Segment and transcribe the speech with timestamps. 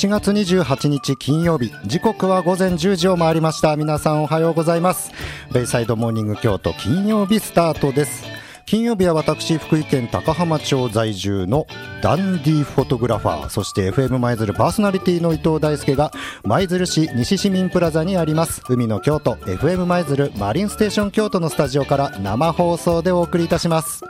[0.00, 1.74] 1月28日金曜日。
[1.84, 3.76] 時刻は午前10時を回りました。
[3.76, 5.12] 皆さんおはようございます。
[5.52, 8.24] ベイサイドモーニング京都金曜日スタートです。
[8.64, 11.66] 金曜日は私福井県高浜町在住の
[12.02, 13.48] ダンディフォトグラファー。
[13.50, 16.12] そして FM 舞鶴パーソナリティの伊藤大輔が
[16.44, 18.62] 舞鶴市西市民プラザにあります。
[18.70, 19.34] 海の京都。
[19.34, 24.02] FM 舞鶴マリンステーション京都のスタジオから生放送でお送りいたします。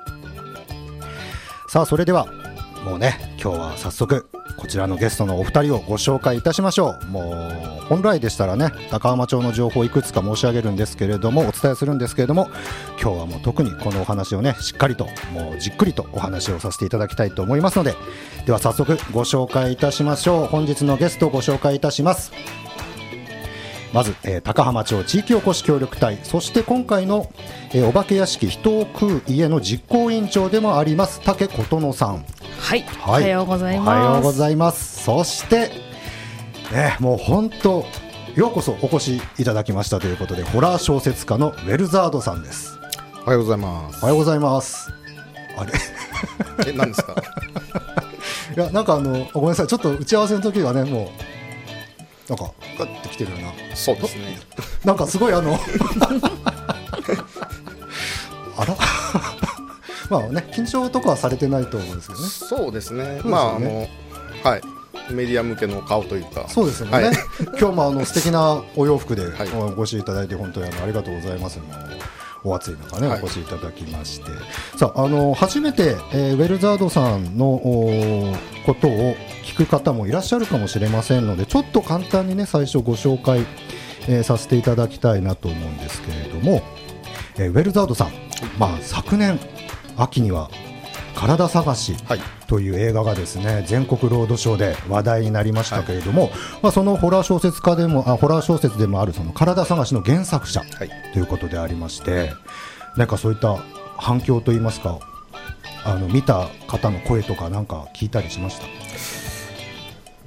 [1.66, 2.28] さあそれでは
[2.84, 7.06] もうね今日は早速こちらのゲストのお二人をご紹介いたしましょう。
[7.06, 7.30] も
[7.82, 12.48] う本来でしたらね高浜町の情報をいくつか申し上げるんですけれどもお伝えするんですけれども
[13.00, 17.94] 今日はもう特にこのお話をねしっかりともうじっくりとお話をさせていただきたいと思いますので
[18.46, 20.46] では早速ご紹介いたしましょう。
[20.46, 22.32] 本日のゲストをご紹介いたします。
[23.92, 26.18] まず、えー、高浜町地域おこし協力隊。
[26.22, 27.28] そして今回の、
[27.72, 32.24] えー、お化け屋敷人を食う家の実行委員長でもあります竹琴乃さん。
[32.58, 33.88] はい、はい、おはようございます。
[33.88, 35.04] おはようございます。
[35.04, 35.70] そして
[36.72, 37.84] ねもう本当
[38.36, 42.78] ようこそお越しいただきましたということでホラー小説家のウェルザードさんです。
[43.24, 43.98] おはようございます。
[44.02, 44.90] おはようございます。
[45.56, 45.72] あれ？
[46.68, 47.14] え何ですか？
[48.56, 49.66] いやなんかあのごめんなさい。
[49.66, 51.10] ちょっと打ち合わせの時はねも
[52.28, 53.52] うなんかガッてきてるような。
[53.76, 54.38] そうですね。
[54.84, 55.58] なんかすごいあの
[58.56, 58.76] あら？
[60.10, 62.26] まあね緊張とかはされてないと思うんですけどね。
[62.28, 63.88] そうですね、ね、まああの
[64.42, 64.60] はい。
[65.12, 66.46] メディア向けの顔というか。
[66.48, 67.12] そうですよね、はい、
[67.58, 69.22] 今日もあの素敵なお洋服で
[69.54, 71.58] お越しいただいて本当にありがとうございます。
[72.42, 74.30] お暑い中ね、お越しいただきまして、
[74.76, 77.60] さああの初めて、えー、ウェルザードさんの
[78.64, 79.14] ことを
[79.44, 83.44] 聞く方もいらっしゃるかもしれませんのでちょっと簡単にね最初ご紹介、
[84.08, 86.62] えー、させていただきたいなと思うんですけれども、
[87.36, 88.12] えー、ウェルザードさん、
[88.58, 89.38] まあ、昨年
[90.02, 90.50] 秋には
[91.14, 91.96] 体探し
[92.46, 100.62] という映画がですね、全国ロードショーで話題になりましたけれども、はい、まあ、そのホラー小説家でもあホラー小説でもあるその体探しの原作者
[101.12, 102.32] ということでありまして、
[102.96, 103.56] なんかそういった
[103.96, 104.98] 反響といいますか
[105.84, 108.66] あの見た方の声とかなんか聞いたりしました？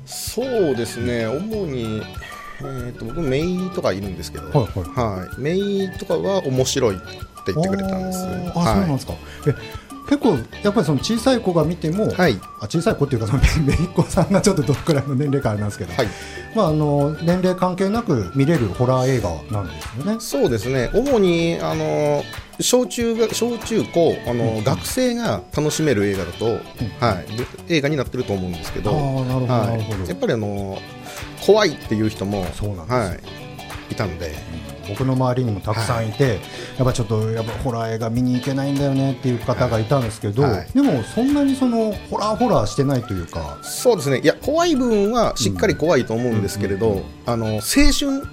[0.06, 1.26] そうですね。
[1.26, 2.02] 主に
[2.60, 5.26] えーと、僕メイとかいるんですけど、はいはい。
[5.26, 6.98] はい、メイとかは面白い
[7.44, 8.20] って言ってくれたんです。
[8.20, 9.14] あ、はい、そうなんですか。
[9.48, 16.08] え結構やっぱりその小さい子が見ても、はい、あ小さい子っていうかそのめいっ子さんがちょっとどのくらいの年齢かあれなんですけど、はい、
[16.56, 20.20] まああの年齢関係なく見れるホラー映画なんですよね。
[20.20, 20.92] そうですね。
[20.94, 22.24] 主にあの
[22.60, 26.60] 小中が小中高あの、うん、学生が楽しめる映画だと、うん、
[27.00, 27.22] は
[27.70, 30.78] い、映画になってると思うんですけど、なるほど、はい、やっぱりあの
[31.46, 33.20] 怖いっていう人もそうなんです、はい、
[33.94, 34.28] いたので。
[34.28, 34.74] うん。
[34.90, 36.40] 僕の周りにもたくさんいて、はい、や
[36.84, 43.60] っぱちょっとやっぱホラー映画見に行けないんだよねっていう方がいたんですけど、はい、でもそんなにそのホラーホラーしてないというか。
[43.62, 44.20] そうですね。
[44.20, 48.28] いや怖い部分はしっかり怖いと思うんですけれど、あの青春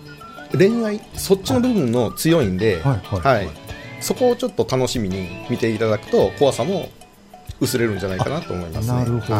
[0.58, 3.48] 恋愛そっちの部分の強いんで、はい、はい、
[4.00, 6.88] そこをちょっと楽しみに見ていただくと怖さも
[7.60, 9.34] 薄れるんじゃないかなと思います、ね、なるほど、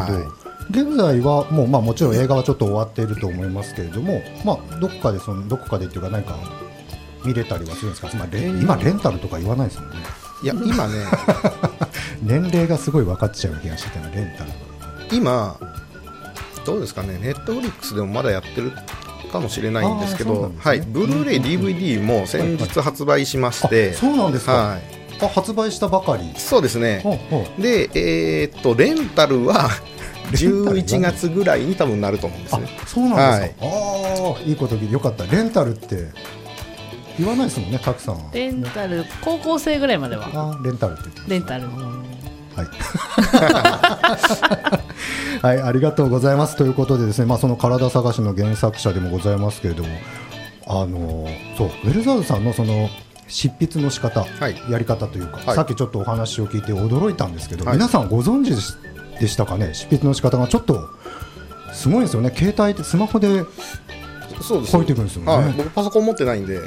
[0.70, 6.38] 現在はもう、まあ、もちろん映画はちょっと終わっていると思いますけれども、まあ、どこかでそのどこかでっていうか何か
[7.25, 9.97] 見れたりはするんですか、まあ、レ今、レンタルとか言わないですもんね。
[10.42, 11.04] いや今ね。
[12.22, 14.50] 年齢がすごい分かっちゃう気がしてたレンタル
[15.10, 15.56] 今
[16.64, 17.19] どうですかね？
[17.20, 18.72] ネットフリックスでもまだやってる
[19.32, 24.82] かもしれないんですけど、ね、はい、ブルーレイ、DVD も先日発売しまして、そうなんですか、はい、
[25.22, 26.30] あ発売したばかり。
[26.36, 27.03] そうですね、
[27.59, 29.70] で、えー、っとレンタルは
[30.32, 32.69] 11月ぐらいに多分なると思うんですね。
[32.86, 33.66] そうなんですか。
[33.66, 35.25] はい、ああいいこと聞いてよかった。
[35.26, 36.08] レンタルって
[37.19, 38.30] 言わないですもんね、たくさん。
[38.32, 40.28] レンタル、高校生ぐらいまでは。
[40.32, 41.66] あレンタルってレンタル。
[41.66, 41.71] は
[42.65, 42.66] い。
[45.42, 49.89] はい、ありがとうございますということでですね、まあその体探しの原作者でもございますけれども、
[50.66, 52.89] あのそうウェルザードさんのその
[53.27, 58.54] 執筆の仕方、はい、やり方というか、はい、さっきちょっとお話を聞いて驚いたんですけど、はい、皆さんご存知
[59.20, 60.88] でしたかね、執筆の仕方がちょっと
[61.72, 63.44] すごいですよね、携帯でスマホで
[64.42, 65.54] 書いていくんですよね。
[65.56, 66.58] 僕パソコン持ってないんで。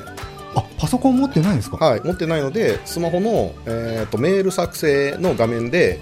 [0.55, 1.83] あパソコン持ってないんですか？
[1.83, 2.01] はい。
[2.01, 5.99] 持ってないのでスマホの、えーと、メール作成の画面で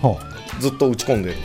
[0.59, 1.37] ずっと打ち込んでる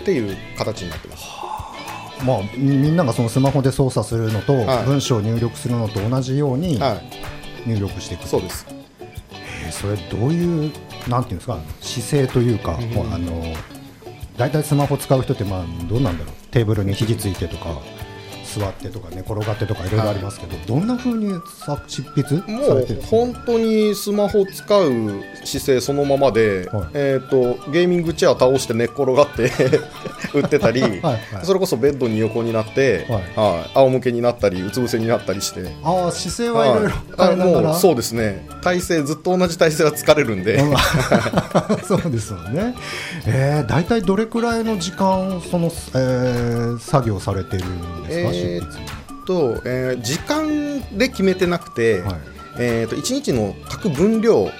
[0.00, 1.72] っていう形になってます、は
[2.20, 6.80] あ、まあ、みんながそのスマホで操作するのと、はい、文章を入力するのと同じように
[7.64, 8.66] 入力していく、はい、そうです。
[9.64, 10.72] えー、それどういう
[11.08, 13.40] なんていうんですか姿勢というか、うん、あの
[14.42, 16.34] 大体スマホ使う人ってまあどうなんだろう。
[16.50, 17.80] テーブルに肘ついてとか。
[18.60, 21.40] 座ってとかね転がってとかいろいろありますけど、はい、どんなふうに
[21.86, 24.90] 執筆もう本当にスマホ使う
[25.44, 29.50] 姿勢そのままで、はい、えーと、ゲーミングチェア倒して寝っ転がって
[30.34, 33.70] 売ってたりはい、それこそベッドに横になって、はい。
[33.74, 35.74] 仰向けになったりうつ伏せになったりして。
[35.82, 38.46] ああ姿勢はいろいろ変えながら、そうですね。
[38.62, 40.62] 体勢ずっと同じ体勢は疲れるんで。
[41.86, 42.74] そうですよね、
[43.26, 48.41] えー、大体どれくらいの時間その、えー、作業されてるんですか、えー、
[49.26, 52.20] と、えー、時間で決めてなくて、はい、
[52.58, 54.50] えーと、1日の書く分量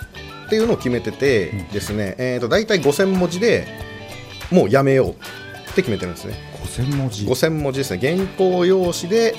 [0.47, 3.67] っていうのを決めててですね、うん、えーと、大体5000文字で
[4.51, 5.15] もうやめようっ
[5.75, 6.35] て決めてるんですね。
[6.65, 7.27] 5000文字。
[7.27, 8.17] 5000文字ですね。
[8.17, 9.35] 原稿用紙で、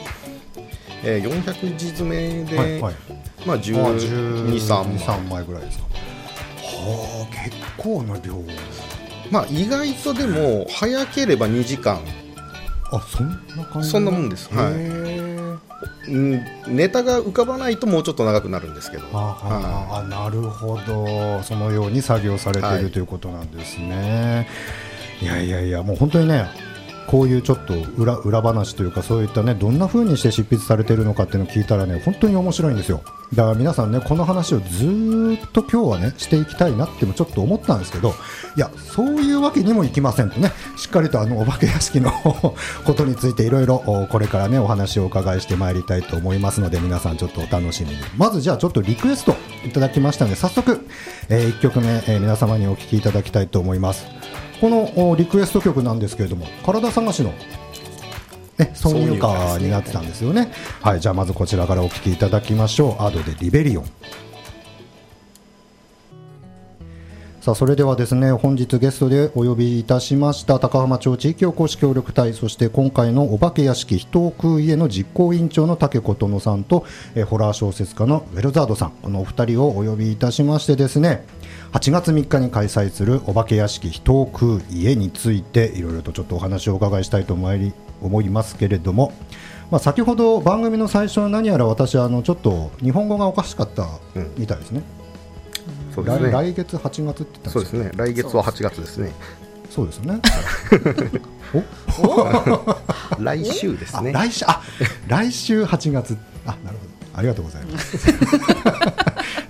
[1.03, 2.95] えー、400字詰めで、はいはい、
[3.45, 5.43] まあ12、3枚。
[5.45, 5.85] ぐらいですか。
[6.63, 8.33] はあ結構な量。
[9.29, 12.01] まあ意外とでも早ければ2時間
[12.95, 14.49] あそんな感じそんなもんです。
[14.53, 14.73] はい。
[16.69, 19.03] ネタが浮かばないともうちょっと長くなるんですけど。
[19.13, 21.41] あ、なるほど。
[21.43, 24.47] そのように作業されている、はい、ということなんですね。
[25.21, 26.45] いやいやいやもう本当にね
[27.07, 33.01] こういうちょっと裏裏話というかそういったねどんな風にして執筆されているのかっていうのを聞いたらね本当に面白いんですよ。
[33.33, 38.13] だから皆さんねこの話をずっと今日はねしていきたいなってもちょっと思ったんですけど
[38.55, 43.79] いやそういうわけにもいきませんとねしっかりとあのお化け屋敷のことについていろいろ
[44.09, 47.97] これからねお話をお伺いしてまいりたいと思いますので皆さんちょっとお楽しみに。
[48.17, 49.35] まずじゃあちょっとリクエスト
[49.65, 50.85] いただきましたので早速、
[51.29, 54.22] えー、1曲目、えー、皆様にお聴きいただきたいと思います。
[54.61, 57.33] このリクエスト曲なんですけれども体探しの
[58.57, 60.51] ね、挿入歌になってたんですよね。
[60.81, 63.03] はい、じゃあまずこちらからお聴きいただきましょう。
[63.03, 63.85] アドでリベリオン。
[67.43, 76.85] さあそれではですね本日ゲストでお呼びいたしました高浜町地域おこし協力隊そして今回のお化け屋敷人を食う家の実行委員長の竹子殿さんと
[77.15, 81.25] えホラー小説家のウェルザードさんこのお二人をお呼びいたしましてですね
[81.73, 89.11] 8月3日に開催するお化け屋敷人を食う家についていろいろとちょっとお話をお伺いしたいと思い思いますけれども、
[89.71, 93.87] まあ、先ほど番組の最初は何やら私あのちょっと日本語がおかしかった
[94.37, 94.83] みたいですね。
[95.89, 99.11] うん、そうですね来月8月って言ったんですそうですね来月は8月ですね。
[99.71, 100.21] そうですよね。
[103.19, 104.11] 来週ですね。
[104.11, 104.61] 来週あ
[105.07, 106.15] 来週8月
[106.45, 107.97] あなるほどありがとうございます。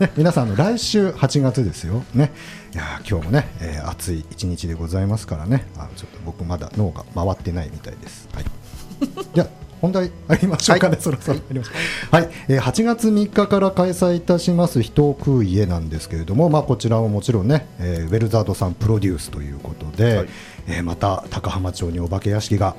[0.04, 2.04] ね、 皆さんの来週8月ですよ。
[2.14, 2.32] ね、
[2.74, 5.66] いや今日もね、えー、暑い一日でございますからね。
[5.78, 8.28] あちょっと僕まだ脳が回ってないみたいです。
[8.34, 8.46] はい。
[9.34, 9.48] じゃ
[9.82, 12.16] 本題ありましょうかね、はい、そろそろありましょう。
[12.16, 20.28] はい、えー、8月3日から開催いたします人を食う家なんですけれども、まあこちらはもちろんね、えー、ウェルザードさんプロデュースということで、はい、
[20.68, 22.76] えー、また高浜町にお化け屋敷が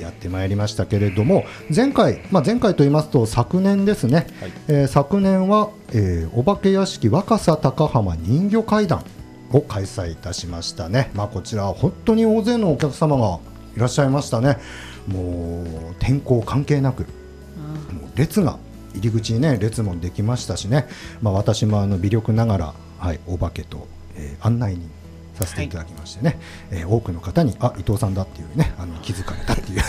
[0.00, 1.44] やってまいりましたけれども
[1.74, 9.04] 前回、まあ、前回と言いますと昨年ですね、はい、えー、昨年は、えー、お化け屋敷若狭高浜人魚会談
[9.52, 13.38] を開催いたしましたね、まあ、こちらは本当に大勢のお客様が
[13.76, 14.56] いらっしゃいましたね。
[15.06, 17.06] もう天候関係なく、も
[18.14, 18.58] う列が
[18.94, 20.88] 入り口にね列もできましたしね、
[21.20, 24.90] まあ、私もあの微力ながら、はい、お化けと、えー、案内人
[25.36, 26.38] させていただきましてね、
[26.70, 29.82] はい、えー、多くの方にあ伊藤さんだっていうねあの気づかれたっていう。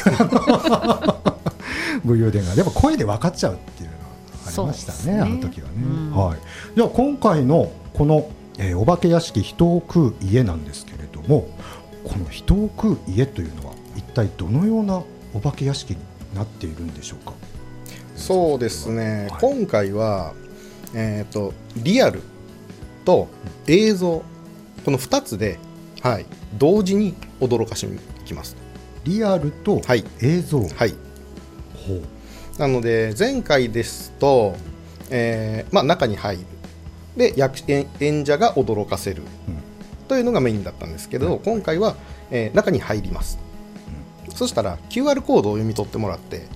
[2.06, 4.04] 武勇伝がでも声で分かっちゃうっていうのが
[4.48, 5.74] ありましたね、ね、あの時はね。
[5.78, 6.38] うん、はい、
[6.76, 11.50] じゃあ今回のこの、えー、お化け屋敷人を食う家なんですけれども
[12.04, 15.02] この人を食う家というのは一体どのような
[15.34, 16.00] お化け屋敷に
[16.36, 17.34] なっているんでしょうか？
[18.16, 20.34] そうですね、はい、今回は、
[20.94, 22.22] えーとリアル
[23.06, 23.28] と
[23.68, 24.24] 映像
[24.88, 25.60] この2つで、
[26.02, 26.26] はい、
[26.58, 28.56] 同時に驚かしにきます。
[29.04, 29.82] リアルと
[30.22, 30.96] 映像、はい、はい、
[32.58, 34.56] なので前回ですと、
[35.10, 36.44] えーまあ、中に入る。
[37.18, 41.98] で役演者が驚かせる、うん、というのがメインだったんですけど、うん、今回は、
[42.32, 43.40] えー、中に入ります、
[44.30, 46.48] うん、そしたら QR コードを読み取ってもらって、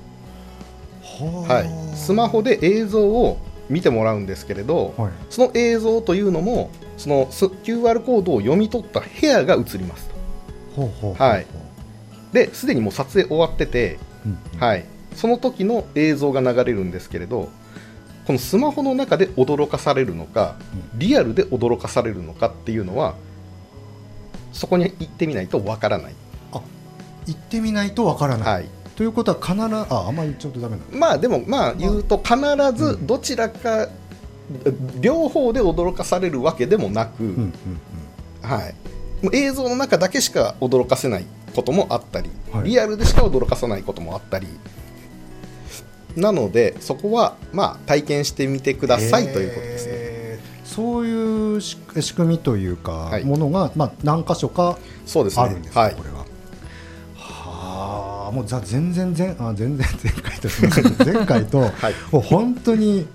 [1.50, 6.69] はい、スマホで映像を見てもらうんですけれど、はい、その映像というのも
[7.01, 10.12] その QR コードを読み取った部屋が映ります。
[11.17, 11.48] はい、
[12.31, 17.50] ですでにもう撮影終わってて、うんうん、はい、その時の映像が流れるんですけれど
[18.25, 20.55] このスマホの中で驚かされるのか、
[20.93, 23.15] うん、リアルで驚かされるのかっていうのは
[24.53, 26.13] そこに行ってみないとわからない。
[26.53, 26.62] あ
[27.25, 31.74] 行ってみないとわからない、はい、ということは必ずああんまり言っちゃうとダメなまあでもまあ。
[31.74, 32.36] 言うと必
[32.75, 33.89] ずどちらか
[35.00, 37.51] 両方で驚かされるわけでもなく、
[38.41, 38.75] はい、
[39.34, 44.48] 映像の中だけしか驚かせないこともあったり、はい、リアルでしか驚かさないこともあったり。
[46.15, 50.12] なのでそこはまあ体験してみてくださいということですね。
[50.65, 51.77] そういう仕
[52.15, 56.25] 組みというか、はい、ものが、まあ、何箇所かそうです、ね、あるんですか、はい、これは。
[57.17, 63.05] はあもうじゃ全然前あ全然前回と前回と、 はい、もう本当に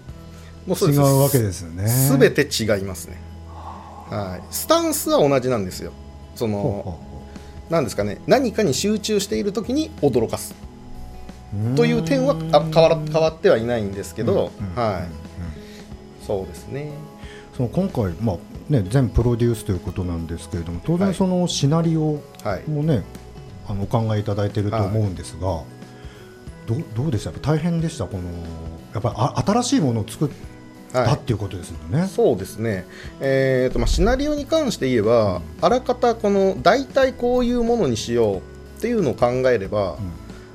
[0.66, 1.88] 違うわけですよね。
[1.88, 3.18] すべて違いますね。
[4.11, 5.92] はい、スタンスは同じなんですよ。
[6.35, 6.99] その
[7.70, 8.20] なんですかね。
[8.26, 10.54] 何かに集中している時に驚かす。
[11.75, 15.06] という点はあ変わら変わってはいないんですけど、は
[16.23, 16.90] い、そうですね。
[17.56, 18.37] その今回、まあ
[18.68, 22.20] ね、全プロデュースということなんですけれども当然そのシナリオ
[22.68, 23.04] もね、はい、
[23.68, 25.64] あのお考えいただいていると思うんですが、はい、
[26.66, 27.30] どどうでした？
[27.32, 28.04] 大変でした？
[28.04, 28.25] この
[28.92, 30.30] やっぱり新しいものを作
[30.90, 32.07] ったっていうことですよね。
[32.07, 32.87] そうですね、
[33.21, 38.40] えーとまあ、シナリオに関して言えば、うん、あらかたこの大体こういうものにしようっ
[38.81, 39.99] ていうのを考えれば、うん、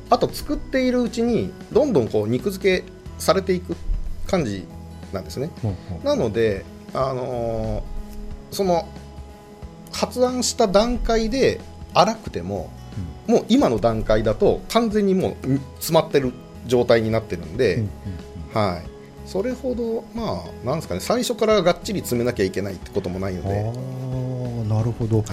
[0.09, 2.85] あと作っているうちにどんどんこう肉付け
[3.17, 3.75] されていく
[4.27, 4.65] 感じ
[5.11, 5.51] なんですね。
[6.03, 8.87] なのであのー、その
[9.91, 11.59] 発案した段階で
[11.93, 12.71] 荒くても、
[13.27, 16.33] うん、もう今の段階だと完全にもう詰まってる
[16.67, 17.89] 状態になってるんで、うんうん、
[18.53, 18.81] はい、
[19.25, 23.59] それほどまあなんですかね最初からがっちり詰めなきゃいけないってこともないので。
[23.59, 24.01] あ
[24.71, 25.23] なるほど、は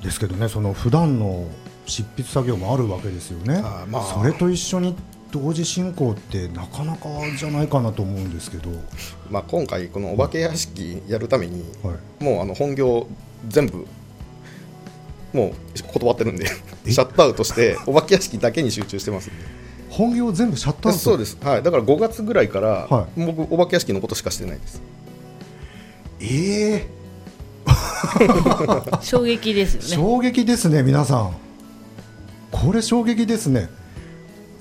[0.00, 1.48] い、ですけどねその普段の
[1.86, 4.96] 執筆作業もあるわけですよね、まあ、それと一緒に
[5.30, 8.70] 同時進行ってなかなかじゃないかなと思うんですけど、
[9.30, 13.08] まあ、今回このお化け屋敷やるために、はい、もうあの本業
[13.48, 13.86] 全部
[15.32, 19.63] もう断ってるんでシャットアウトしてお化け屋敷だけに集中してますんで
[19.96, 20.98] 本業全部シャットアウト？
[21.00, 24.82] そうです、はい、だから5月ぐらいから、はい、僕お化け屋敷のことしかしてないです。
[26.20, 26.26] え
[26.72, 26.88] え。
[27.64, 29.88] ー、 衝撃ですよね。
[29.88, 31.36] 衝撃ですね皆さん。
[32.50, 33.68] これ衝撃ですね。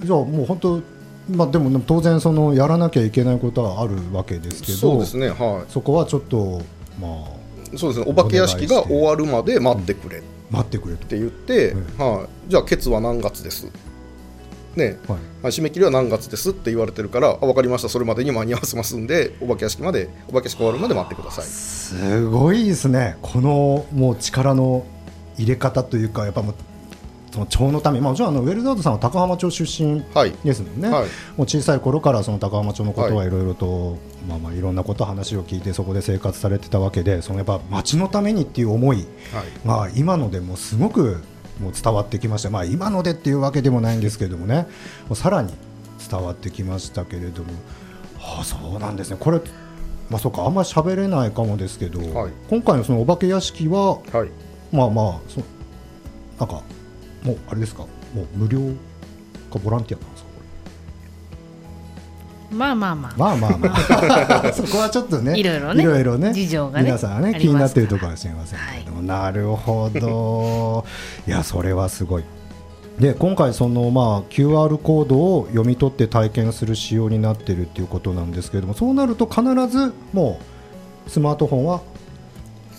[0.03, 0.81] じゃあもう本当
[1.29, 5.71] まあでも当然そのやらなきゃいけないことはあるわけですけどそうですねはい。
[5.71, 6.61] そこはちょっと
[7.01, 8.05] まあそうですね。
[8.07, 13.67] お化け屋敷が終わるまで待ってくれ、うん、待ってくれって言って、うん、はい、じゃあケツは何月です？
[14.75, 15.15] ね、は
[15.49, 17.89] い、締め切りは何月ですって言われてるから分かりました。
[17.89, 21.45] それまでに間に合わせますんでお化け屋敷までお化け屋敷終わるまで待ってください。
[21.45, 23.17] すごいですね。
[23.21, 24.85] このもう力の
[25.37, 26.55] 入れ方というかやっぱもう
[27.31, 30.03] その町のため、まあ、もちろんあのウェルザードさんは高浜町出身
[30.43, 31.01] ですもんね、はい。
[31.01, 33.29] はい、もう小さい頃からその高浜町のことはい。
[33.29, 33.99] ろいろと、はい
[34.29, 39.07] まあ、まあいろんなこと話を聞いてそこで生活されてたわけでそのやっぱ町のためにっていう思い。
[39.65, 41.23] が今のでもすごく
[41.59, 44.67] もう伝わってきました、まあ、今のでっていうわけでもないんですけれどもね。
[45.07, 45.53] もうさらに
[46.09, 47.53] 伝わってきましたけれども、
[48.17, 49.17] はあ、そうなんですね。
[49.19, 49.39] これ
[50.09, 52.01] まあ、そうかあんまり喋れないかもですけど、
[52.49, 53.99] 今回のそのお化け屋敷は、
[54.71, 55.41] まあまあそ
[56.39, 56.61] なんか
[57.23, 57.83] もうあれですか？
[58.13, 58.59] もう無料
[59.51, 60.07] かボランティアか？
[62.53, 63.13] まあまあまあ。
[63.17, 63.73] まあまあま
[64.49, 64.53] あ。
[64.53, 70.85] そこはちょっとねいろいろねいろいろね事情がね皆さんね気になっているところかもしれませんけれども、はい、なるほど。
[71.27, 72.23] いやそれはすごい。
[72.99, 80.39] で今回そのまあ QR コードを読み取って体験する仕様になっているということなんですけれどもそうなると必ずも
[81.07, 81.81] うスマートフォンは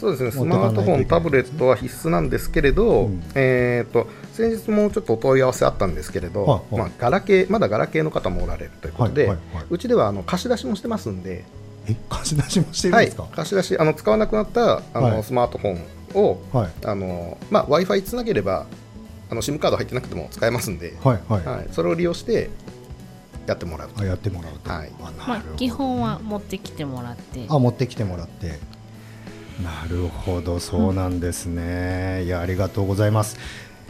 [0.05, 0.31] そうですね。
[0.33, 11.45] スマートフォン、タブレットは必須なんですけれど、うん、えーと、先日もちょっとお問い合わせあったんですけれど、はいはい、まあ、ガラケーまだガラケーの方もおられるということで、はいはいはい、うちではあの貸し出しもしてますんで、
[11.87, 11.95] え？
[12.11, 16.71] 貸し出しもしてるんですか、はい、貸し出しあの使わなくなったあの、はい、スマートフォンを、はい。
[16.85, 18.67] あのまあ、w i f i つなげれば
[19.31, 21.45] あの SIM カード入ってなくても使えますんで、はいはい。
[21.45, 22.51] はい、それを利用して
[23.47, 24.91] やってもらうあやってもらうと、はい。
[25.01, 27.47] まあ、基本は持ってきてもらって。
[27.49, 28.59] あ持ってきてもらって。
[29.63, 30.59] なるほど。
[30.59, 33.37] そうなんですね、うん、いやありがとうございます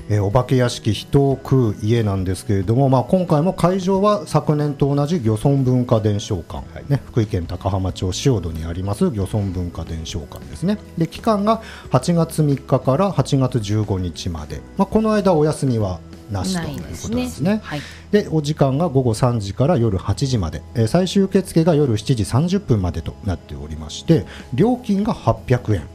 [0.09, 10.79] えー、お化け屋敷人を食う家なんですけれども、まあ、今回も会場は昨年と同じ漁村文化伝承館、はい、ね、福井県高浜町塩戸にあります漁村文化伝承館ですね。
[10.99, 17.51] で期間が8月3日から8月15日まで、まあ、この間お休みはなしということですね。
[17.51, 17.61] で、ね。
[17.63, 25.89] はい、お時間が午後3時から夜8時まで、えー、最終受付が夜7時30分までとなっておりまして料金が800円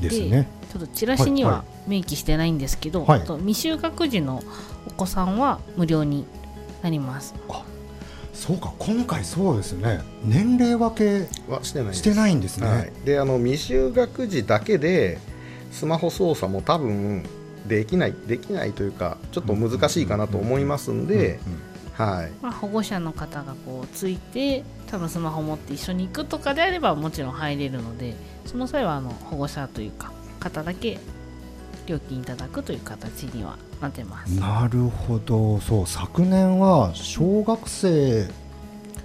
[0.00, 0.36] ですね。
[0.36, 4.42] はい、ちょっとチラシには明記してないんですけど、はい、と未就学児の
[4.86, 6.26] お子さんは無料に
[6.82, 7.34] なります。
[7.48, 7.64] あ
[8.32, 12.66] そうか今回そうですね年齢分けはしてないしてないんですね。
[12.66, 15.18] はい、であの未就学児だけで
[15.70, 17.24] スマホ操作も多分
[17.66, 21.40] できないできないというかちょっと難しいかなと思いますんで。
[21.92, 28.14] はいまあ、保護者の方がこうついて多分スマホ持って一緒に行くとかであればもちろん入れるので
[28.46, 30.10] その際はあの保護者というか
[30.40, 30.98] 方だけ
[31.92, 34.30] 料金いただくという形にはなってます。
[34.30, 35.60] なるほど。
[35.60, 38.28] そう昨年は小学生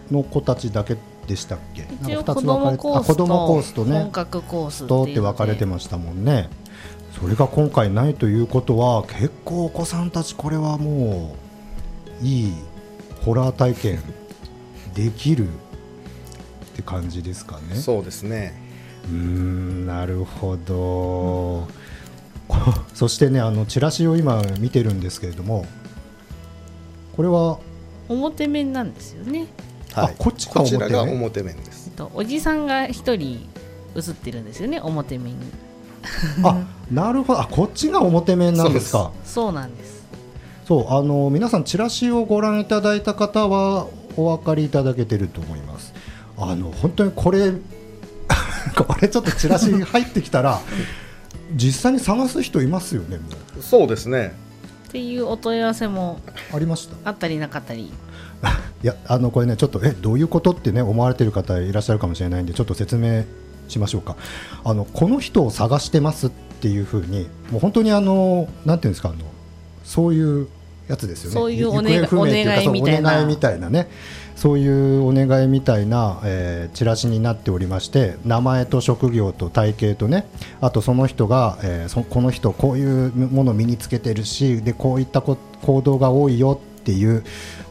[0.10, 0.96] の子たちだけ
[1.27, 1.88] でしたっけ？
[2.01, 4.00] 一応子どもコースとね。
[4.00, 6.50] 本格コースとって分かれてましたもんね。
[7.20, 11.36] それが今回ないということは結構お子さんたちこれはも
[12.22, 12.53] ういい
[13.25, 14.00] ホラー体験
[14.94, 15.51] できるっ
[16.75, 17.75] て感じですかね。
[17.75, 18.65] そうですね。
[19.10, 21.67] うんなるほど、うん、
[22.94, 25.66] そしてねあのチラシを今見てるんですけれども
[27.16, 27.58] これは
[28.10, 29.48] 表面なんですよね。
[29.94, 31.56] はい、こっちこちらが表面？
[31.58, 31.92] です。
[32.13, 33.48] おじさんが一人
[33.96, 35.46] 映ってるんですよね表面に。
[36.44, 37.42] あなるほど。
[37.42, 39.12] あこっちが表面なんですか？
[39.25, 40.06] そうなんです。
[40.68, 45.94] そうあの皆さんチラシをご覧いただいた方はお分かりいただけてると思います。
[46.38, 47.51] あの本当にこれ
[48.75, 50.60] これちょっとチラシ入ってきたら
[51.56, 53.20] 実際に探す人いますよね
[53.62, 54.34] そうですね。
[54.88, 56.20] っていうお問い合わせも
[56.54, 57.10] ありました？
[57.10, 57.92] あったりなかったり。
[58.84, 63.24] いやあのこれねちょっとえどういうことってね思われてる方いらっしゃるかもしれないんでちょっと説明
[63.68, 64.16] しましょうか。
[64.63, 69.18] あのこの人を探してますっていうふうにもう本当にあのなんていうんですかあの
[69.84, 70.48] そういう
[70.88, 71.34] やつですよね。
[71.34, 73.12] そういうお願いお願いみたいな。
[73.12, 73.89] お願いみたいなね
[74.38, 80.27] そういうお願いみたいな、えー、チラシになっておりまして名前と職業と体型とね
[80.62, 85.38] あとその人が、えー、そこの人こういうものを身につけてるしでこういった行
[85.82, 87.24] 動が多いよっていう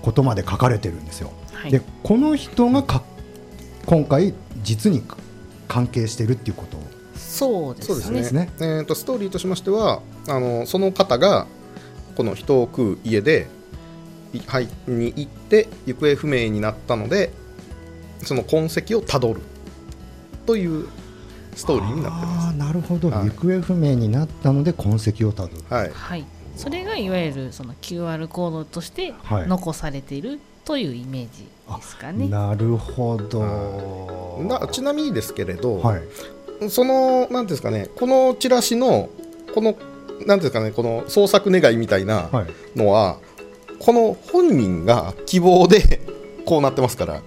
[0.02, 1.30] ことまで書かれてるんですよ。
[1.52, 3.02] はい、でこの人がか
[3.87, 5.04] 今回実に
[5.68, 6.76] 関係しているっていうこと
[7.82, 8.50] そうですね。
[8.58, 11.46] えーと、ストーリーとしましてはあのその方が
[12.16, 13.46] この人を食う家で
[14.47, 17.33] はいに行って行方不明になったので
[18.23, 19.40] その痕跡をたどる
[20.47, 20.88] という
[21.55, 22.57] ストーリーになってます。
[22.57, 25.64] なるほど、はい、行方不明になったので痕跡をたどる。
[25.69, 26.25] はい、はい。
[26.55, 31.44] それがいわゆるその QR コードとして残されているというイメージ
[31.77, 32.29] ですかね。
[32.29, 34.42] なるほど。
[34.44, 39.09] なちなみにですけれど、はい、そのなんですかねこのチラシの
[39.55, 39.77] この
[40.27, 42.31] なんですかねこの創作願いみたいな
[42.75, 43.26] のは、はい、
[43.79, 46.01] この本人が希望で
[46.45, 47.23] こうなってますから。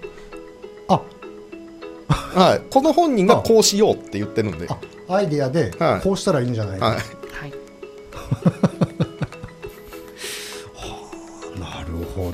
[0.88, 1.00] あ。
[2.10, 4.68] はい、この本人がこうしようって言ってるんで。
[5.08, 6.98] アイディアでこうしたらいいんじゃないか、はい、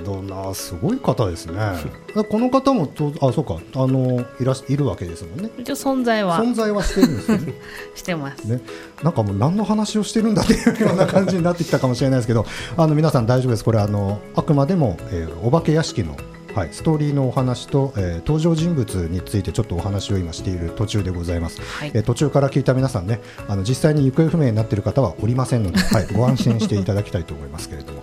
[0.07, 1.55] どなすごい方ですね。
[2.31, 3.57] この方もとあそうか。
[3.75, 5.51] あのいらいるわけですもんね。
[5.59, 6.39] 一応存在は。
[6.39, 7.55] 存在はしてるんですよね。
[7.97, 8.61] してます、ね、
[9.03, 13.65] なんかもう何の話をしてるんだっていうような感じになってきたかもしれないですけど あの皆さん大丈夫です。
[13.65, 16.17] これあのあくまでも、えー、お化け屋敷の
[16.57, 28.03] はい、ストーリーのお話と、えー、登場人物についてちょっとお話を今している途中でございます、はい、えー、途中から聞いた皆さんねあの実際に行方不明になっている方はおりませんので、はい、ご安心していただきたいと思いますけれども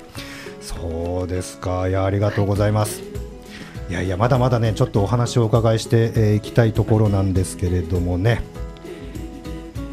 [0.83, 1.87] そうですか。
[1.87, 3.01] いやありがとうございます、
[3.89, 8.41] いやいやまだまだねちょっとお話をお伺いしてい、えー、きたいところなんですけれどもね。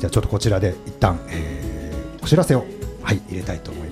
[0.01, 2.65] じゃあちょっとこちらで一旦、えー、お知らせを。
[3.03, 3.90] はい入れたいと思います。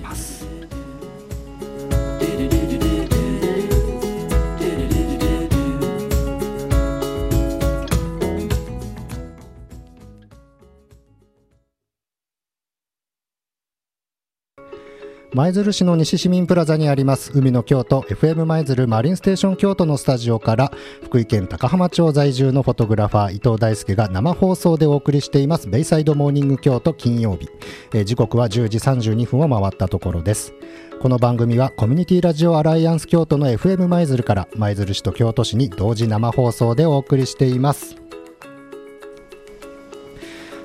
[15.31, 20.71] 舞鶴市の西市民プラザにあります海の京都 FM 舞鶴マリンステーション京都のスタジオから
[21.03, 27.47] 福井県高浜町在住のフォトグラファー伊藤大輔が生放送でお送りしていますベイサイドモーニング京都金曜日、
[27.93, 30.53] えー、時刻は10時32分を回ったところです。
[30.99, 37.95] この番組はコミュニティラジオアライアンス京都の FM 舞鶴から舞鶴市と京都市に同時生放送でお送りしています。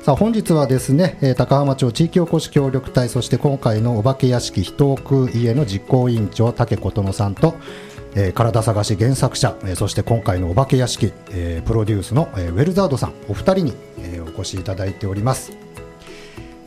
[0.05, 7.55] さあ本日はですね、え高浜町地域おこし協力隊そして今回のお化け屋敷人を食う家の実行委員長竹琴乃さんと、
[8.15, 15.57] えー、体探し原作者、えー、そして今回のお化け屋敷、えー、プロデュースの、えー、ウェルザードさんお二人に、えー、お越しいただいております、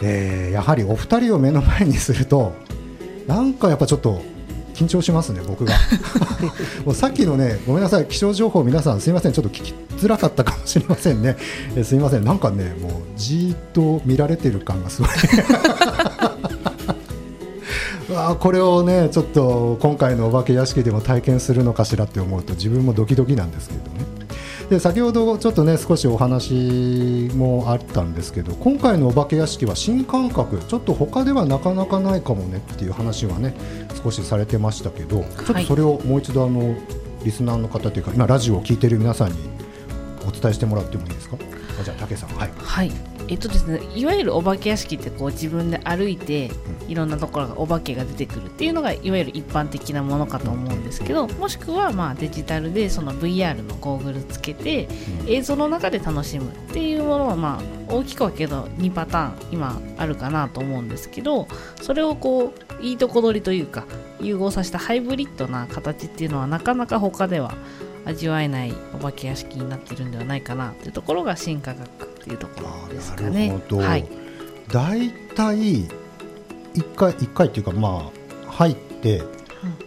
[0.02, 2.56] えー、やはりお二人を目の前にすると
[3.28, 4.24] なんかやっぱちょっと
[4.78, 5.74] 緊張しますね、僕が。
[6.86, 11.36] もうさっきのね、ごめんなさい、気象情報、皆さん、すみません、ちょっと聞きづらかったかもしれませんね、
[11.76, 15.10] えすみません、なんかね、もうじーっと見られてる感がすごい。
[18.16, 24.17] あこれをねちょっと今回のお化け屋敷でも体験するのかしらって思うと自分もドキドキなんですけどね
[24.70, 30.60] で先ほどちょっとね少しお話もあったんですけど今回のお化け屋敷は新感覚。
[30.60, 33.56] ちょっと他ではなかなかないかもねっていう話はね
[34.04, 36.76] 少しされてましたけどちょっとそれをもう一度あの、
[37.24, 39.38] リスナーの方というか今ラジオを聞いている皆さんに
[40.28, 41.38] お伝えしてもらってもいいですか？
[41.84, 42.30] じゃあ武さん。
[42.38, 42.92] はい、はい
[43.30, 46.50] えっとですね、いわゆるお化け屋敷ってこう自分で歩いて
[46.88, 54.88] いろんなところがお化けが出てくるっていうのがいわゆる一般的なものかと思うんですけどもしくはまあデジタルでその VR のゴーグルつけて
[55.28, 61.48] 映像の中で楽しむっていうものはまあ大きく分けると2パターン今あるかなと思うんですけど
[61.82, 63.86] それをこういいとこ取りというか
[64.22, 67.56] 融合させたハイブリッドな形っていうのはなかなか他では
[68.06, 73.48] 味わえないお化け屋敷になっているんではないかなというところが新科学っていうところですかね。
[73.48, 74.06] なるほど、はい、
[74.68, 75.88] 大体
[76.74, 78.12] 一回一回っていうかま
[78.48, 79.24] あ入って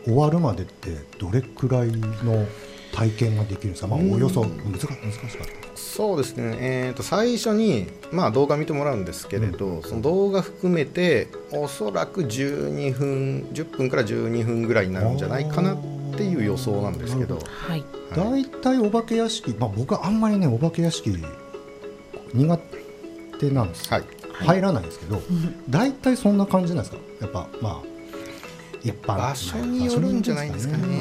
[0.04, 2.46] 終わるまでってどれくらいの
[2.92, 5.60] 体験ができるんですか、まあ、およそ難難しかった。
[5.76, 15.78] そうですね、えー、と最初に、まあ、動画見てもらうんですけれど、うん、その動画含めておそらく12分10分から12分ぐらいになるんじゃないかなっ
[16.16, 21.10] ていう予想なんですけど、はい、大体お化け屋敷、まあ、僕はあんまりねお化け屋敷
[22.34, 22.58] 苦
[23.38, 25.22] 手なんです、はい、入らないんですけど、
[25.68, 26.98] 大体そんな感じなんですか？
[27.20, 27.80] やっぱまあ
[28.82, 29.16] 一般。
[29.18, 30.98] 場所によるんじゃないですかね、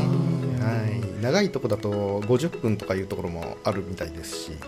[0.59, 0.87] は
[1.19, 4.49] い、長いとこだと50分とかいうところもあるみたいですし。
[4.51, 4.59] もう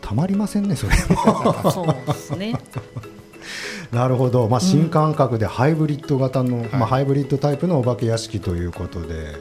[0.00, 0.92] たまりませんねそれ
[1.70, 2.52] そうですね
[3.92, 9.34] なるほど、まあ、新感覚でハイブリッド型の、うん、まあ、ハイブリッドタイプのお化け屋敷ということで、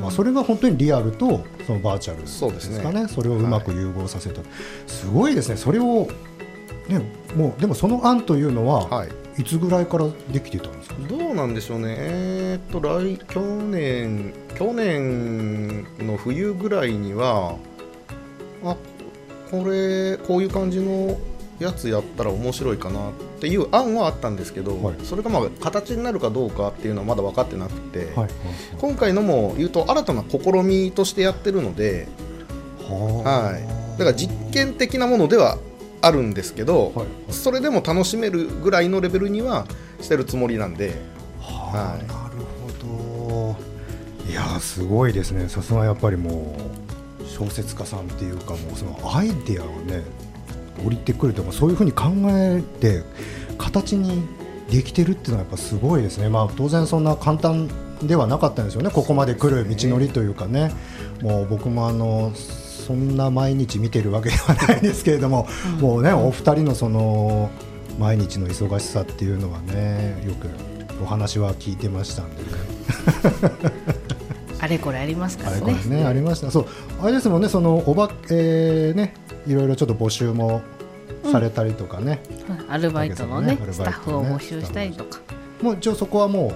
[0.00, 2.40] まあ、それが本当にリアルとそのバーチャルです
[2.80, 4.48] かね、ね、それをうまく融合させた、はい、
[4.86, 6.06] すごいですね、それを、
[6.88, 7.00] ね、
[7.34, 10.94] もうでもその案というのは、はい、いつぐらいからできてたんですか？
[11.08, 17.56] どうなんでしょうね、えー、っと来去年去年の冬ぐらいには
[18.62, 18.76] あ
[19.50, 21.18] これこういう感じの
[21.58, 23.08] やつやったら面白いかな。
[23.08, 28.14] っていう案はあったんですけど、はい、それがまあ形になるかどうかっていうのはまだ分かってなくて、はい。
[28.14, 28.30] はい、
[28.78, 32.08] 今回のも言うと新たな試みとしてやってるので、
[32.88, 35.58] はい、だから実験的なものでは
[36.00, 39.66] あるんですけど、はい、それでも楽しめるぐらいのレベルには
[40.00, 40.94] してるつもりなんで。
[41.40, 43.56] はい、なるほど。
[44.30, 45.48] いやすごいですね。
[45.48, 46.56] さすがやっぱりも
[47.20, 50.02] う小説家さんっていうかもうそのアイデアをね
[50.84, 53.02] 降りてくるとかそういうふうに考えて
[53.58, 54.22] 形に
[54.70, 57.68] できてるっていうのはやっぱすごいですね、まあ、当然そんな簡単
[58.02, 60.72] ではなかったんですよねここまで来る道のりというかね、
[61.22, 67.50] もう僕もあのそんな毎日見てるわけではないですけれども、うん、もうねお二人のその
[67.98, 70.48] 毎日の忙しさっていうのはねよく
[71.02, 72.48] お話は聞いてましたんでね。
[74.58, 75.56] あれこれありますからね。
[75.62, 76.50] あれこれねありました。
[76.50, 76.66] そう
[77.02, 79.14] あれですもんねそのおば、えー、ね
[79.46, 80.62] いろいろちょっと募集も
[81.30, 85.20] されたりとかね、うん、アルバイトのね、ね、スタッフを募集したりとか。
[85.62, 86.52] もう一応そこはも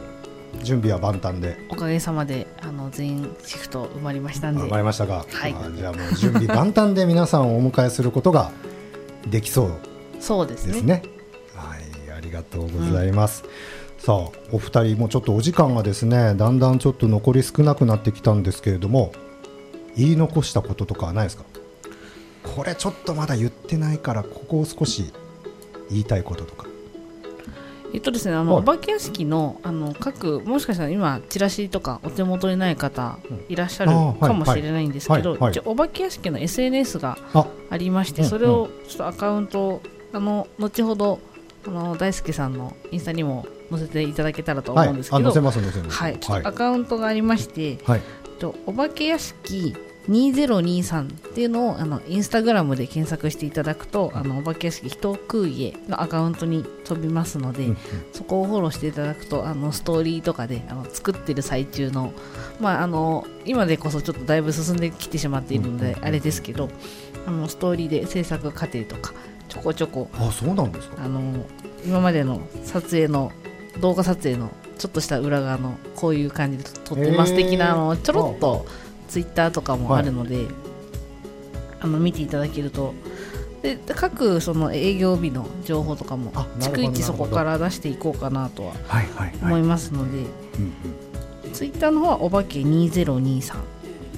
[0.61, 1.57] う準備は万端で。
[1.71, 4.63] おかげさまであの全員シフト埋まりましたんで。
[4.63, 8.51] 埋まりましたが、はい、じゃあもう準備万端で皆さんをお迎えすることが
[9.31, 9.79] できそう
[10.19, 11.03] そうですね、ね、
[11.55, 13.51] はいありがとうございます、うん、
[14.01, 14.17] さあ
[14.51, 19.13] お二人もちょっとお時間がですねだんだんちょっと残り少なくなってきたんですけれども
[19.97, 21.45] 言い残したこととかはないですか？
[22.57, 25.13] これちょっとまだ言ってないからここを少し
[25.91, 26.67] 言いたいこととか。
[27.93, 37.77] えっとですね、あのお化け屋敷のあの各もしかしたら今チラシとかお手元にない方いらっしゃるかもしれないんですけど、お化け屋敷の SNS があ。
[37.77, 39.83] りまして、それをちょっとアカウント
[40.13, 41.21] あの後ほど
[41.67, 48.01] あの大輔さんのインスタにも載せていただけたらと思うんですけど、はい、アカウントがありまして、はい、
[48.39, 49.75] とお化け屋敷
[50.09, 57.71] 2023っていうのをあのインスタグラムで検索していただくとあのお化け屋敷人食う家のアカウントに飛びますので、うん。
[57.71, 57.77] うん、
[58.13, 62.13] そこをフォローしていただくとあのストーリーとかであの作ってる最中の,、
[62.61, 66.71] まあ、あの今でこそちょっとだいぶ進んできてしまっているので、あれですけど
[67.27, 69.13] あのストーリーで制作過程とか
[69.49, 71.05] ちょこちょこあそうなんですか。
[71.05, 71.45] あの
[71.85, 73.33] 今までの撮影の
[73.81, 78.67] 動画撮影のちょっとした裏側のこういう感じで撮ってます的なのをちょろっと。
[79.11, 80.47] ツイッターとかもあるので、はい、
[81.81, 82.95] あの見ていただけると。
[83.63, 88.73] で各その営業日の情報とかも逐一そこから出していこうかなとは
[89.43, 90.25] 思いますので、
[91.53, 93.57] ツイッターの方はお化け2023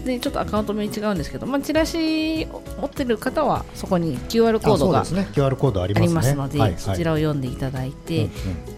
[0.05, 8.31] でちょっとアカウント名違うんですけど、まあ、チラシ持ってる方はそこに QR コードが、ね、QR コードありますので、はいはい、そちらを読んでいただいて、うん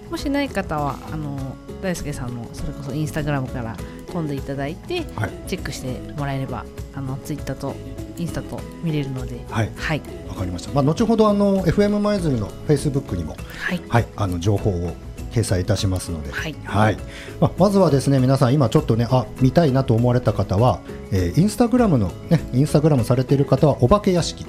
[0.05, 3.77] うん、もしない方はあの大輔さんのそれこそインスタグラムから
[4.15, 7.75] 飛んでいただいて、はい、チェックしてもらえればあのツイッターと
[8.17, 9.71] インスタと見れるのではい。
[9.75, 10.03] はい。
[10.29, 14.95] わかりました、まあ、後ほどあの FM 舞鶴のフェイスブックにも、はい、はい、あの情報を
[15.33, 16.97] 掲載いたしますので、はい、はい、
[17.41, 24.47] まあ、まずはですね皆さん今ちょっとねあ見たいなと思われた方は、えー、インスタグラムのねインスタグラムされている方はお化け屋敷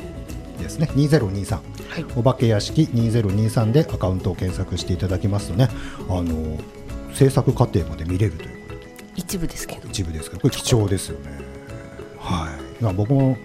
[0.60, 0.88] ですね。
[0.94, 1.62] 2023、は
[2.00, 5.70] い、お化け屋敷2023でアカウントを検索していただきますとね
[6.08, 6.60] あの
[7.16, 8.55] 制作過程まで見れるという
[9.16, 9.88] 一部ですけど。
[9.88, 11.32] 一部ですけどこれ貴重ですよね。
[12.20, 12.50] は
[12.80, 12.84] い。
[12.84, 13.38] まあ僕も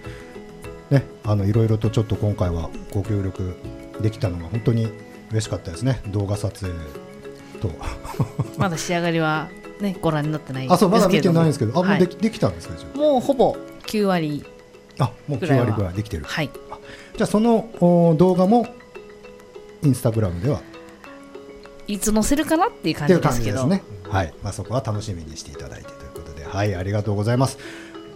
[0.91, 3.57] ねあのいろいろとちょっと今回はご協力
[4.01, 4.89] できたのが本当に
[5.31, 6.01] 嬉しかったですね。
[6.09, 6.75] 動画撮影
[7.61, 7.71] と。
[8.59, 9.49] まだ仕上がりは
[9.81, 11.79] ねご覧になってないあそうまだ見てないんですけど。
[11.79, 13.57] あ、もうできできたんですかもうほぼ
[13.87, 14.45] 9割
[14.99, 16.25] あもう9割ぐらいできてる。
[16.25, 16.51] はい。
[17.17, 18.67] じゃあその動画も
[19.83, 20.61] インスタグラムでは
[21.93, 23.67] いつ載せるかなっていう感じですけど。
[23.67, 23.83] ね。
[24.09, 24.35] はい。
[24.43, 26.45] まあそこは楽しみにしていただいてということで。
[26.45, 27.59] はいありがとうございます。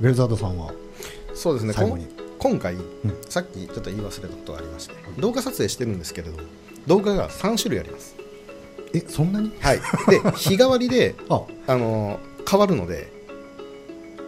[0.01, 0.73] ウェルザードさんは？
[1.35, 1.73] そうですね。
[1.73, 2.07] 最後に。
[2.39, 2.83] 今回、うん、
[3.29, 6.37] さっきちょっと言い忘れたことがありまして、動画撮影してるんですけれど
[6.87, 8.15] 動画が3種類あります。
[8.93, 9.51] えそんなに？
[9.61, 9.79] はい。
[10.09, 11.43] で日替わりで あ。
[11.77, 13.11] の変わるので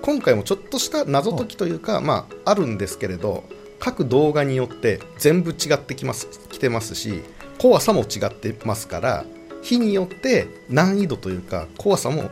[0.00, 3.44] 今回もちょっとした謎解きというかまああるんですけれど
[3.78, 7.22] 各動画によって全部違ってきますきてますし
[7.58, 9.24] 怖さも違ってますから
[9.62, 12.30] 日によって難易度というか怖さも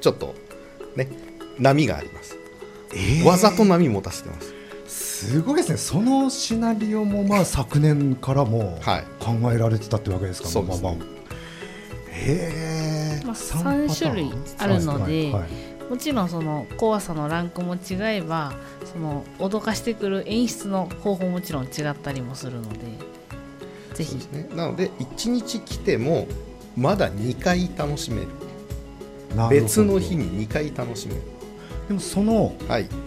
[0.00, 0.34] ちょっと
[0.94, 1.08] ね
[1.58, 2.36] 波があります、
[2.92, 4.56] えー、技と波も出してます。
[4.86, 5.78] すごいですね。
[5.78, 8.78] そのシナリオもまあ昨年からも
[9.18, 10.92] 考えられてたってわけですか、はい、まあまあ。
[12.10, 22.78] へえ、まあ、3種類あるので、はい、もちろんその怖さのランクも違えばその脅かしてくる演出の方法もちろん違ったりもするので
[23.96, 26.26] ぜひ、ね、なので1日来ても
[26.76, 28.28] まだ2回楽しめる。
[29.50, 31.22] 別の日に2回楽しめる。
[31.88, 32.52] でもその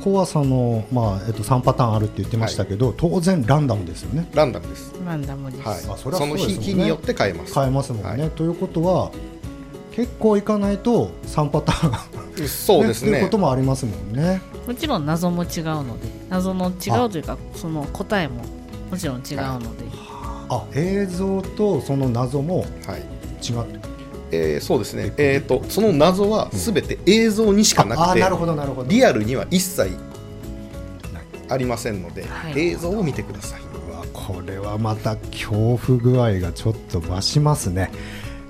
[0.03, 4.29] 怖さの、まあえっと、3パターンあるって言ってましたけど、はい、当然ランダムですよね。
[4.33, 4.93] ランダムです。
[5.05, 7.53] ランダムです、はい、まあ、それはそ、ね、の日によって変えます。
[7.53, 9.11] 変えますもんね、はい、ということは
[9.91, 13.11] 結構いかないと3パターンそうですね。
[13.11, 14.41] ということもありますもんね。
[14.65, 16.07] もちろん謎も違うので。
[16.29, 18.43] 謎の違うというかその答えも
[18.91, 19.83] もちろん違うので、
[20.49, 22.65] あ映像とその謎も
[23.41, 23.79] 違って、
[24.31, 29.91] えー、そうですね、えーと、その謎はすべて映像にしかなくて、うん、リアルには一切
[31.49, 33.61] ありませんので、はい、映像を見てください。
[34.13, 37.89] これはまた恐怖具合がちょっと増しますね、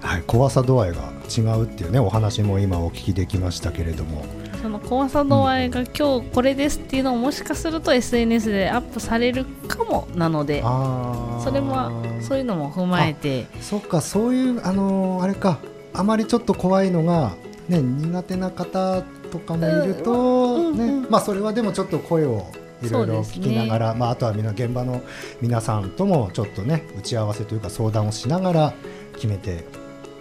[0.02, 4.26] はい、怖さ度合いが違うっていうねお話も今お聞きできましたけれども
[4.62, 13.48] その怖さ度合いが今日これですっていうのをもしかすると SNS でアップされるかもなのでそれもそういうのも踏まえて。
[13.62, 15.60] そっかそういうあのー、あれか。
[15.94, 17.34] あまりちょっと怖いのが、
[17.68, 21.06] ね、苦手な方とかもいると、ね。
[21.10, 22.46] まあ、それはでもちょっと声を
[22.82, 25.02] いろいろ聞きながら、ね、まあ、あとはみな現場の
[25.42, 28.74] 皆さんともちょっとね打ち合わせというか相談をしながら
[29.16, 29.66] 決めて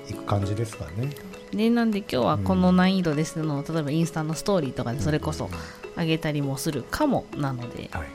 [0.08, 1.10] いく感じですかね。
[1.52, 5.50] ね、なんで今日はこの難易度ですの、うん、例えばインスタのストーリーとかでそれこそ
[5.96, 8.08] 上げたりもするかもなので、はい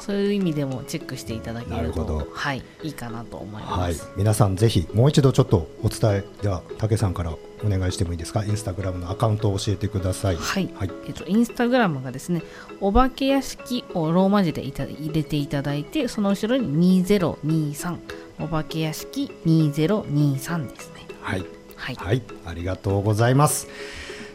[0.00, 7.32] そういう意味でもチェックしていただけるとはい、いいかなと思います、はい、皆さんぜひもう一度ちょっとお伝えでは武さんから
[7.64, 8.44] お願いしてもいいですか？
[8.44, 10.36] インスタグラムのアカウントを教えてください。
[10.36, 12.42] はい、はい、えっと、インスタグラムがですね
[12.80, 17.98] お化け屋敷をローマ字でいた入れていただいてその後ろに2023
[18.40, 21.06] お化け屋敷2023ですね。
[21.22, 21.44] はい、
[21.76, 23.68] はい、はい、ありがとうございます。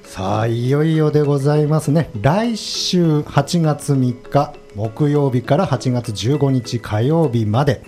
[0.03, 2.09] さあいよいよでございますね。
[2.21, 7.81] 来週8月3日木曜日から8月15日火曜日まで、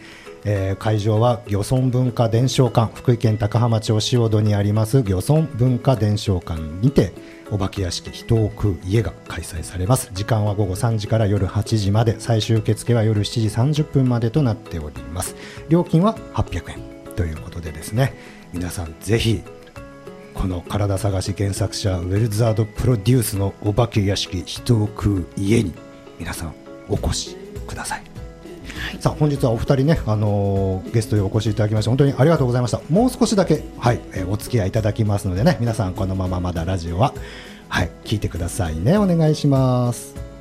[0.46, 7.12] えー、会場は漁村文化伝承館福井県高浜町塩戸にあります漁村文化伝承館にて
[7.52, 10.10] お化け屋敷人を食う家が開催されます。
[10.13, 15.36] 時間は午後3時から夜8時まで最終受付は夜7時30分までとなっております。
[15.70, 18.13] 料金は800円ということでですね。
[18.54, 19.42] 皆さんぜひ
[20.34, 25.74] この体探し原作者ウェルザードプロデュースのお化け屋敷人を食う家に
[26.20, 26.54] 皆さん
[26.88, 27.36] お越し
[27.68, 28.04] ください、
[28.92, 32.82] はい、さあ本日はお二人ね、あのー、ゲストでお越しいただきまして本当にありがとうございました。
[32.89, 37.13] もう少しだけ、はいえー、お付き合いいただきますのでね皆さんこのまままだラジオは
[37.70, 38.98] はい聞いてくださいね。
[38.98, 40.33] お願いします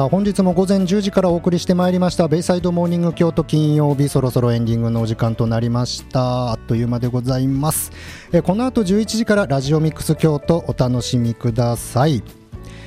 [0.00, 6.52] さあ本日も午前10時からお送りしてまいりましたベイサイドモーニング京都金曜日そろそろエンディングのお時間となりました。
[6.52, 7.92] あっという間でございます。
[8.32, 12.22] えこの後11時からラジオミックス京都お楽しみください。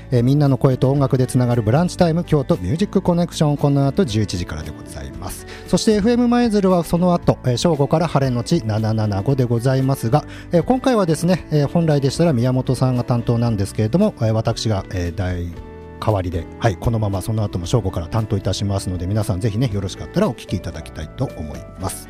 [0.09, 3.57] えみんなの声と音楽でつながるブランチタイム京都ミュージックコネクション。
[3.57, 5.45] この後11時からでございます。
[5.67, 15.72] そして FM 舞鶴はその後、え正午から晴れのち775でございますが、え今回はですね、え本来でしたら宮本さんが担当なんですけれども、え私が、え第代
[16.05, 22.09] 代わりで、はい、このままその後も正午から担当いたしますので皆さんぜひねよろしかったらお聞きいただきたいと思います。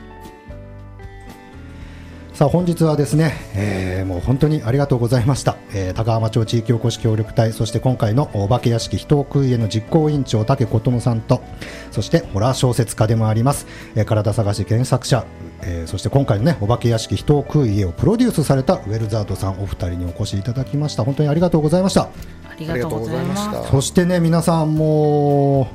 [2.33, 11.43] さあ本日はですね、えー、もう本当にありがとうございました、えー、高浜町地域おこし協力隊そして今回のお化け屋敷人を食いへの実行委員長竹琴乃さんと
[11.91, 15.27] そしてホラー小説家でもあります、えー、体探し原作者、
[15.61, 21.03] えー、そして今回のねお化け屋敷人を食う家をプロデュースされたウェルザードさんお二人にお越しいただきました。
[21.03, 22.09] 本当にありがとうございました。
[22.53, 25.67] ありがとうございましたそしてね皆さんも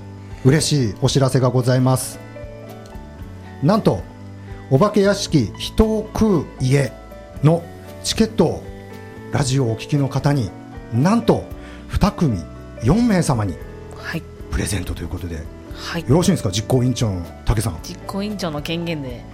[0.44, 2.18] 嬉しいお知らせがございます。
[3.62, 4.02] なんと
[4.70, 6.92] お化け屋敷人を食う家
[7.42, 7.64] の
[8.04, 8.62] チケットを
[9.32, 10.50] ラジオをお聞きの方に
[10.92, 11.44] なんと
[11.90, 12.38] 2組
[12.82, 13.56] 4名様に
[14.50, 15.42] プレゼントということで、
[15.74, 16.50] はい、よろしいですか？
[16.52, 17.78] 実行委員長の武さん。
[17.82, 19.24] 実行委員長の権限で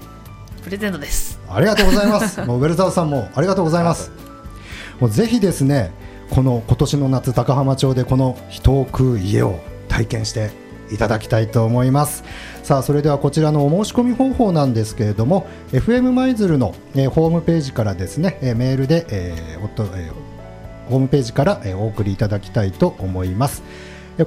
[0.62, 1.38] プレゼントです。
[1.48, 2.40] ありがとうございます。
[2.42, 4.10] もうウェルザーさんもありがとうございます。
[5.00, 5.92] もうぜひですね
[6.30, 10.50] この今年の夏高浜町でこの人を食う家を体験して
[10.90, 12.24] いただきたいと思います。
[12.62, 23.62] さあそれではこちらのお申し込み方法なんですけれども FM 舞鶴の、えー、ホームページからですね、えー、メールで、えーおとえー、ホームページから、えー、お送りいただきたいと思います。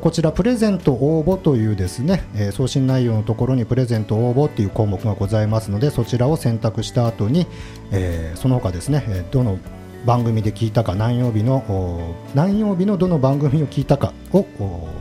[0.02, 7.48] こちらプレゼント応募というですね、えー、送信内容のところにプレゼント応募っていう項目がございますのでそちらを選択した後に、
[7.92, 9.58] えー、その他ですねどの
[10.06, 14.46] 番組で聞いたか何曜日の何曜日のどの番組を聞いたかを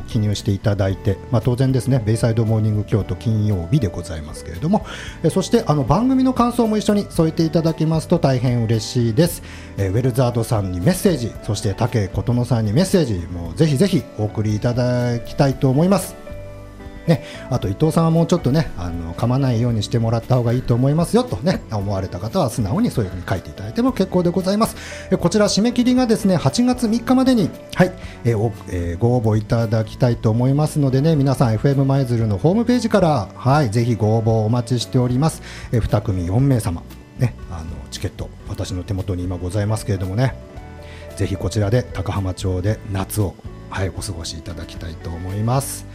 [0.08, 4.84] 記入していただいて、まあ、当然ですねベイサイドモーニング京都金曜日でございますけれども
[5.22, 9.42] えそしてあの番組の感想も一緒に添えていただきますと大変嬉しいです。
[9.78, 16.25] えウェルザードさんにメッセージそして武琴乃さんにメッセージもうぜひぜひお送りいただきたいと思います。
[17.06, 24.76] ね、あと伊藤さんはもうちょっとねあの噛まないようにしてもらった方がいいと思いますよとね思われた方は素直にそういうふうに書いていただいても結構でございます。
[25.10, 27.92] えこちら締め切りがですね8月3日までに、はい。
[28.24, 35.42] えーえー、ご応募いただきたいと思いますのでね皆さん FM 舞鶴のホームページからはいぜひご応募お待ちしております。
[35.72, 36.82] え2組4名様
[37.18, 40.34] ねあのチケット私の手元に今ございますけれどもね。
[41.16, 43.34] ぜひこちらで高浜町で夏を
[43.70, 45.86] はいお過ごしいただきたいと思います。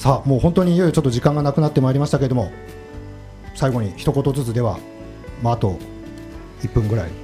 [0.00, 2.50] さあもう本当にいよいよちょっと時間がなくなってまいりましたけれども
[3.54, 4.78] 最後に一言ずつでは、
[5.42, 5.76] まあ、あと
[6.62, 7.10] 1分ぐらい。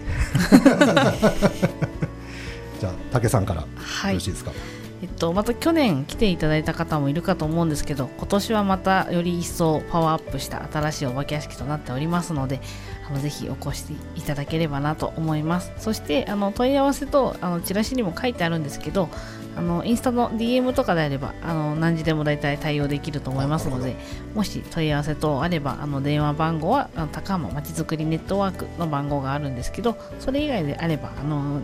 [2.78, 3.66] じゃあ武さんからよ
[4.12, 4.58] ろしいですか、はい
[5.00, 12.60] えっと、また去年来ていただいた方もいるかと思うんですけど今年はまたより一層パワーアップした新しいお化け屋敷となっておりますので
[13.08, 13.84] あのぜひお越し
[14.16, 15.72] いただければなと思います。
[15.78, 19.08] そしてあの問い合わせとあのチラシにも書いてあるんですけど
[19.56, 23.96] あのインスタの DM とかであればあの何時でも大体対応できると思いますので
[24.34, 31.60] もし問い合わせ等あればあの電話番号はあの高浜まちづくりネットワークの番号があるんですけどそれ以外であればあの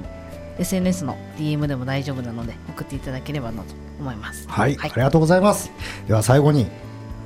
[0.58, 5.70] SNS の DM でも大丈夫なので送っていただければなと思います、はい、はい、ありがとうございます。
[6.06, 6.66] では最後に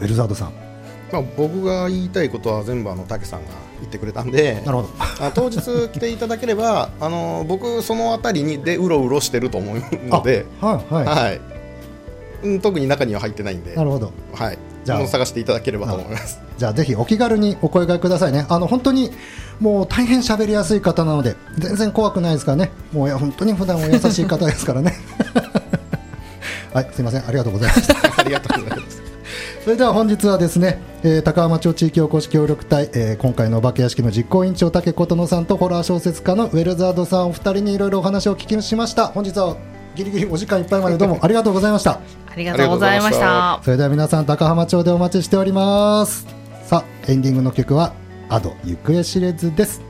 [0.01, 0.66] ウェルザードさん
[1.12, 3.49] まあ、僕が言いたいことは全部あの武さんが
[3.81, 4.88] 言ってくれたんでなるほど。
[4.99, 9.77] あ当日来ていただければ あの僕その辺りにでうろうろしてると思う
[10.09, 11.07] ので、はい、はい。
[11.07, 11.40] はい。
[12.42, 16.38] うん、特に中には入ってないんでなるほど、はい、じゃあ探していただければと思います。
[16.59, 18.47] じゃあぜひお気軽にお声掛けくださいね。
[18.49, 19.11] あの本当に
[19.59, 22.73] もう大変喋りやすい方なので全然怖くないですからね。
[22.92, 24.95] もう本当に普段お優しい方ですからね。
[26.73, 27.27] はいすいません。
[27.27, 27.95] ありがとうございました。
[28.21, 29.06] ありがとうございます
[29.67, 39.09] それでは本日はですね、えー、高浜町地域おこし協力隊、えー、今回のお化け屋敷の実行委員長竹琴乃さんとホラー小説家のウェルザードさんお二人にいろいろお話をお聞きしました。
[39.09, 39.57] 本日は
[39.97, 41.95] ギリギリお時間いっぱいまでどうもありがとうございました。
[41.95, 43.61] ありがとうございました。
[43.65, 46.29] それでは皆さん高浜町でお待ちしております。
[46.63, 47.93] さあエンディングの曲は
[48.29, 49.83] アド行方知れずです